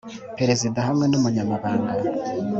[0.37, 1.93] perezida hamwe n umunyamabanga